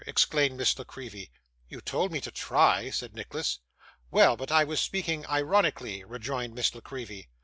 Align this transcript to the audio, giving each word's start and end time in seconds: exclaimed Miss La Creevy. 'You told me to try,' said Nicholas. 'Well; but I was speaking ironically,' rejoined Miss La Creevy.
exclaimed 0.07 0.57
Miss 0.57 0.75
La 0.79 0.83
Creevy. 0.83 1.29
'You 1.69 1.79
told 1.79 2.11
me 2.11 2.19
to 2.21 2.31
try,' 2.31 2.89
said 2.89 3.13
Nicholas. 3.13 3.59
'Well; 4.09 4.35
but 4.35 4.51
I 4.51 4.63
was 4.63 4.79
speaking 4.81 5.27
ironically,' 5.27 6.03
rejoined 6.03 6.55
Miss 6.55 6.73
La 6.73 6.81
Creevy. 6.81 7.29